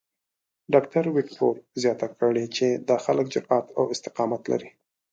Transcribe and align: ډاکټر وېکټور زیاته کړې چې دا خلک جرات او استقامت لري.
ډاکټر 0.73 1.03
وېکټور 1.15 1.55
زیاته 1.81 2.07
کړې 2.19 2.45
چې 2.55 2.67
دا 2.89 2.97
خلک 3.05 3.25
جرات 3.33 3.65
او 3.77 3.83
استقامت 3.93 4.41
لري. 4.51 4.69